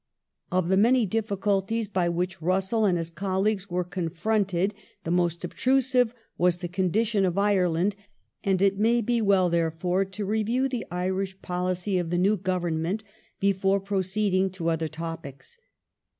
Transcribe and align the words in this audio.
Of 0.51 0.69
the 0.69 0.77
many 0.77 1.05
difficulties 1.05 1.87
by 1.87 2.09
which 2.09 2.41
Russell 2.41 2.85
and 2.85 2.97
his 2.97 3.11
colleagues 3.11 3.65
The 3.67 3.75
Irish 3.75 3.75
were 3.75 3.83
confronted 3.83 4.73
the 5.03 5.11
most 5.11 5.43
obtrusive 5.43 6.15
was 6.39 6.57
the 6.57 6.67
condition 6.67 7.23
of 7.23 7.37
Ireland, 7.37 7.95
famine 8.43 8.57
3.nQ 8.57 8.61
its 8.61 8.61
and 8.61 8.61
it 8.63 8.79
may 8.79 9.01
be 9.01 9.21
well, 9.21 9.47
therefore, 9.49 10.03
to 10.05 10.25
review 10.25 10.67
the 10.67 10.87
Irish 10.89 11.39
policy 11.43 11.99
of 11.99 12.09
the 12.09 12.17
new 12.17 12.35
conse 12.35 12.41
Government 12.41 13.03
before 13.39 13.79
proceeding 13.79 14.49
to 14.49 14.71
other 14.71 14.87
topics. 14.87 15.59